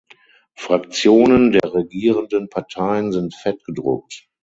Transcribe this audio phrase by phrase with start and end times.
[0.55, 4.27] Fraktionen der regierenden Parteien sind fett gedruckt.